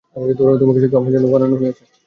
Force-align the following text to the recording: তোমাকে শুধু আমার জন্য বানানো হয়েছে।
তোমাকে 0.59 0.79
শুধু 0.81 0.95
আমার 0.97 1.11
জন্য 1.15 1.27
বানানো 1.33 1.55
হয়েছে। 1.61 1.83